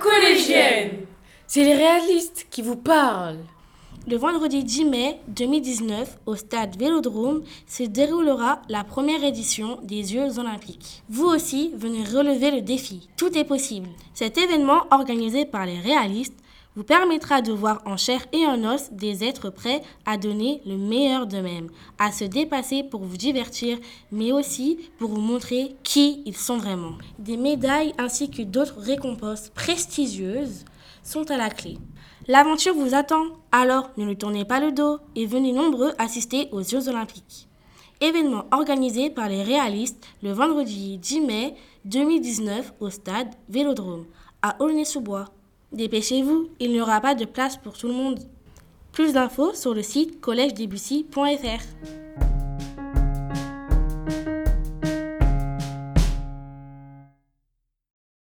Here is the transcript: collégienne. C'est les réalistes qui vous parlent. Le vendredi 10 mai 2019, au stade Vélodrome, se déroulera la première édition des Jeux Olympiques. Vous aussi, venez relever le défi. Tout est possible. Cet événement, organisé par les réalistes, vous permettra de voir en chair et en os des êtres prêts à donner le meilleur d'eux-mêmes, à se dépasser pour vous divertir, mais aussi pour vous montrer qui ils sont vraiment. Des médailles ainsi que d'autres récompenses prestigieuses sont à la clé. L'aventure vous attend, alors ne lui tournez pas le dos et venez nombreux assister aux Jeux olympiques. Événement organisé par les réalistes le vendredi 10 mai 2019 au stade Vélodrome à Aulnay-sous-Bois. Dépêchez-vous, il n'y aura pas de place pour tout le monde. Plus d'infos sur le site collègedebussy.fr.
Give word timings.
collégienne. 0.00 1.06
C'est 1.46 1.64
les 1.64 1.74
réalistes 1.74 2.46
qui 2.50 2.62
vous 2.62 2.76
parlent. 2.76 3.40
Le 4.08 4.16
vendredi 4.16 4.64
10 4.64 4.84
mai 4.84 5.20
2019, 5.28 6.18
au 6.26 6.34
stade 6.34 6.76
Vélodrome, 6.76 7.42
se 7.66 7.84
déroulera 7.84 8.60
la 8.68 8.82
première 8.84 9.22
édition 9.22 9.78
des 9.82 10.04
Jeux 10.04 10.38
Olympiques. 10.38 11.02
Vous 11.08 11.26
aussi, 11.26 11.72
venez 11.76 12.04
relever 12.04 12.50
le 12.50 12.62
défi. 12.62 13.08
Tout 13.16 13.36
est 13.36 13.44
possible. 13.44 13.88
Cet 14.14 14.38
événement, 14.38 14.86
organisé 14.90 15.44
par 15.44 15.66
les 15.66 15.78
réalistes, 15.78 16.38
vous 16.76 16.84
permettra 16.84 17.42
de 17.42 17.52
voir 17.52 17.82
en 17.84 17.96
chair 17.96 18.24
et 18.32 18.46
en 18.46 18.64
os 18.64 18.90
des 18.92 19.24
êtres 19.24 19.50
prêts 19.50 19.82
à 20.06 20.16
donner 20.16 20.62
le 20.64 20.76
meilleur 20.76 21.26
d'eux-mêmes, 21.26 21.68
à 21.98 22.12
se 22.12 22.24
dépasser 22.24 22.82
pour 22.82 23.02
vous 23.02 23.16
divertir, 23.16 23.78
mais 24.10 24.32
aussi 24.32 24.78
pour 24.98 25.10
vous 25.10 25.20
montrer 25.20 25.76
qui 25.82 26.22
ils 26.24 26.36
sont 26.36 26.56
vraiment. 26.56 26.92
Des 27.18 27.36
médailles 27.36 27.94
ainsi 27.98 28.30
que 28.30 28.42
d'autres 28.42 28.80
récompenses 28.80 29.50
prestigieuses 29.50 30.64
sont 31.02 31.30
à 31.30 31.36
la 31.36 31.50
clé. 31.50 31.78
L'aventure 32.28 32.74
vous 32.74 32.94
attend, 32.94 33.24
alors 33.50 33.90
ne 33.96 34.06
lui 34.06 34.16
tournez 34.16 34.44
pas 34.44 34.60
le 34.60 34.72
dos 34.72 34.98
et 35.16 35.26
venez 35.26 35.52
nombreux 35.52 35.92
assister 35.98 36.48
aux 36.52 36.62
Jeux 36.62 36.88
olympiques. 36.88 37.48
Événement 38.00 38.46
organisé 38.50 39.10
par 39.10 39.28
les 39.28 39.42
réalistes 39.42 40.04
le 40.22 40.32
vendredi 40.32 40.98
10 40.98 41.20
mai 41.20 41.54
2019 41.84 42.74
au 42.80 42.90
stade 42.90 43.28
Vélodrome 43.48 44.06
à 44.40 44.60
Aulnay-sous-Bois. 44.60 45.26
Dépêchez-vous, 45.72 46.50
il 46.60 46.72
n'y 46.72 46.80
aura 46.80 47.00
pas 47.00 47.14
de 47.14 47.24
place 47.24 47.56
pour 47.56 47.78
tout 47.78 47.88
le 47.88 47.94
monde. 47.94 48.20
Plus 48.92 49.14
d'infos 49.14 49.54
sur 49.54 49.72
le 49.72 49.82
site 49.82 50.20
collègedebussy.fr. 50.20 52.01